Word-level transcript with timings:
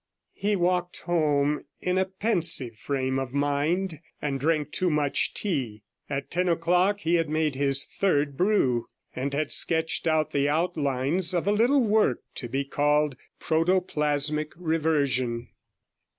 He 0.33 0.55
walked 0.55 1.01
home 1.01 1.65
in 1.79 1.99
a 1.99 2.05
pensive 2.05 2.75
frame 2.75 3.19
of 3.19 3.35
mind, 3.35 3.99
and 4.19 4.39
drank 4.39 4.71
too 4.71 4.89
much 4.89 5.35
tea. 5.35 5.83
At 6.09 6.31
ten 6.31 6.49
o'clock 6.49 7.01
he 7.01 7.13
had 7.13 7.29
made 7.29 7.53
his 7.53 7.85
third 7.85 8.35
brew, 8.35 8.87
and 9.15 9.31
had 9.31 9.51
sketched 9.51 10.07
out 10.07 10.31
the 10.31 10.49
outlines 10.49 11.35
of 11.35 11.45
a 11.45 11.51
little 11.51 11.83
work 11.83 12.23
to 12.37 12.49
be 12.49 12.65
called 12.65 13.15
Protoplasmic 13.39 14.53
Reversion. 14.55 15.49